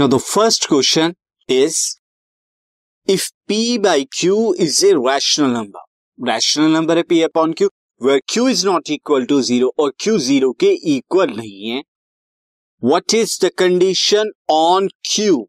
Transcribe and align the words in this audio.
Now 0.00 0.06
the 0.06 0.18
first 0.18 0.66
question 0.66 1.14
is 1.46 1.98
if 3.08 3.24
p 3.46 3.76
by 3.76 4.06
q 4.06 4.54
is 4.54 4.82
a 4.82 4.98
rational 4.98 5.50
number, 5.50 5.80
rational 6.18 6.70
number 6.70 6.96
है 6.96 7.04
p 7.04 7.18
upon 7.22 7.52
q, 7.52 7.68
where 8.00 8.20
q 8.26 8.46
is 8.46 8.64
not 8.64 8.88
equal 8.88 9.26
to 9.26 9.42
zero 9.42 9.68
और 9.78 9.92
q 10.00 10.16
zero 10.28 10.54
के 10.60 10.72
equal 10.94 11.36
नहीं 11.36 11.70
है, 11.70 11.82
what 12.82 13.12
is 13.12 13.36
the 13.44 13.50
condition 13.50 14.32
on 14.48 14.88
q? 15.10 15.44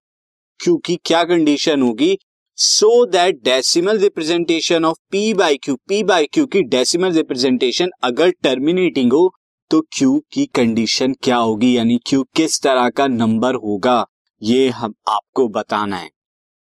q 0.59 0.77
की 0.85 0.99
क्या 1.05 1.23
condition 1.23 1.81
होगी 1.81 2.17
so 2.57 3.05
that 3.05 3.41
decimal 3.43 3.99
representation 3.99 4.85
of 4.85 4.97
p 5.13 5.33
by 5.37 5.57
q 5.63 5.77
p 5.91 6.03
by 6.07 6.25
q 6.33 6.45
की 6.45 6.63
decimal 6.77 7.13
representation 7.13 7.91
अगर 8.03 8.31
terminating 8.43 9.13
हो 9.13 9.27
तो 9.71 9.85
q 9.97 10.19
की 10.33 10.45
कंडीशन 10.55 11.15
क्या 11.23 11.37
होगी 11.37 11.75
यानी 11.77 11.99
q 12.09 12.25
किस 12.35 12.61
तरह 12.61 12.89
का 12.89 13.07
नंबर 13.19 13.55
होगा 13.67 14.05
ये 14.43 14.69
हम 14.69 14.93
आपको 15.07 15.47
बताना 15.47 15.97
है। 15.97 16.09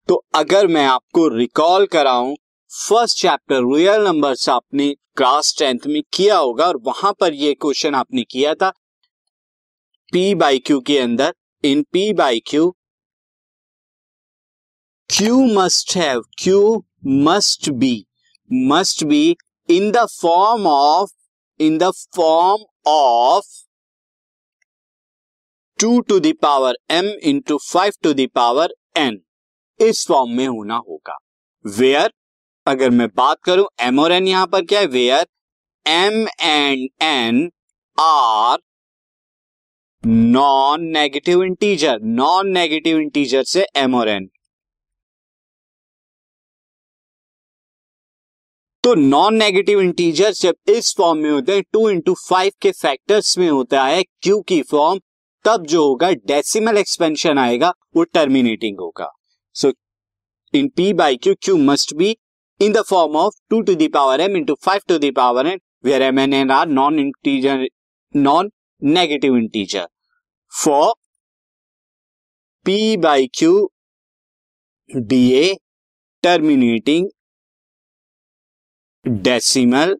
तो 0.08 0.24
अगर 0.34 0.66
मैं 0.66 0.86
आपको 0.86 1.28
रिकॉल 1.28 1.86
कराऊं 1.86 2.34
फ़र्स्ट 2.70 3.18
चैप्टर 3.18 3.62
रियल 3.74 4.04
नंबर्स 4.04 4.48
आपने 4.48 4.94
क्लास 5.16 5.54
टेंथ 5.58 5.86
में 5.86 6.02
किया 6.12 6.36
होगा 6.36 6.66
और 6.66 6.76
वहाँ 6.76 7.12
पर 7.20 7.34
ये 7.34 7.52
क्वेश्चन 7.54 7.94
आपने 7.94 8.24
किया 8.24 8.54
था 8.54 8.70
पी 10.12 10.34
बाई 10.34 10.58
क्यू 10.58 10.80
के 10.80 10.98
अंदर 10.98 11.34
in 11.64 11.82
P 11.92 12.12
by 12.12 12.40
q 12.46 12.70
q 15.10 15.44
must 15.54 15.96
have 15.96 16.22
q 16.38 16.84
must 17.06 17.70
be 17.70 17.94
must 18.50 19.04
be 19.04 19.36
in 19.68 19.90
the 19.90 20.06
form 20.20 20.66
of 20.66 21.10
in 21.60 21.78
the 21.78 21.90
form 22.16 22.64
of 22.90 23.65
two 25.78 25.98
to 26.00 26.18
the power 26.20 26.76
M 26.90 27.06
into 27.22 27.56
five 27.62 27.92
to 28.02 28.12
the power 28.14 28.74
N. 28.96 29.18
इस 29.80 30.06
form 30.08 30.30
में 30.30 30.46
होना 30.46 30.76
होगा। 30.76 31.16
Where, 31.64 32.12
अगर 32.66 32.90
मैं 32.90 33.08
बात 33.16 33.42
करूँ 33.44 33.66
M 33.80 33.98
और 34.00 34.12
N 34.12 34.28
यहाँ 34.28 34.46
पर 34.46 34.64
क्या 34.64 34.80
है? 34.80 34.86
Where, 34.86 35.26
M 35.86 36.26
and 36.40 36.88
N 37.02 37.50
are 37.98 38.58
non 40.04 40.84
negative 40.88 41.42
integer, 41.42 41.98
non 42.00 42.48
negative 42.48 42.98
integer 42.98 43.42
से 43.44 43.66
एम 43.76 43.94
और 43.94 44.08
एन। 44.08 44.28
तो 48.84 48.94
नॉन 48.94 49.34
नेगेटिव 49.34 49.80
इंटीजर 49.80 50.32
जब 50.32 50.54
इस 50.68 50.94
फॉर्म 50.98 51.18
में 51.18 51.30
होते 51.30 51.54
हैं, 51.54 51.62
टू 51.72 51.88
इंटू 51.90 52.14
फाइव 52.28 52.52
के 52.62 52.70
फैक्टर्स 52.72 53.36
में 53.38 53.48
होता 53.48 53.84
है 53.84 54.02
क्यू 54.02 54.40
की 54.40 54.60
फॉर्म 54.62 55.00
तब 55.46 55.66
जो 55.68 55.82
होगा 55.86 56.10
डेसिमल 56.26 56.78
एक्सपेंशन 56.78 57.38
आएगा, 57.38 57.72
वो 57.96 58.02
टर्मिनेटिंग 58.04 58.78
होगा। 58.80 59.10
So 59.56 59.72
in 60.54 60.68
P 60.76 60.92
by 60.92 61.16
q 61.16 61.34
q 61.42 61.56
must 61.58 61.94
be 61.96 62.16
in 62.60 62.72
the 62.72 62.82
form 62.88 63.16
of 63.16 63.34
two 63.50 63.60
to 63.62 63.74
the power 63.78 64.20
M 64.20 64.36
into 64.36 64.54
five 64.64 64.80
to 64.88 64.98
the power 65.00 65.46
N 65.46 65.60
where 65.84 66.02
M 66.02 66.18
N 66.18 66.32
N 66.34 66.50
are 66.50 66.68
non 66.68 66.98
integer 66.98 67.66
non 68.14 68.50
negative 68.82 69.36
integer 69.36 69.86
for 70.52 70.92
P 72.66 72.96
by 72.96 73.26
q 73.38 73.68
be 74.90 75.20
a 75.34 75.54
terminating 76.22 77.08
decimal 79.24 79.96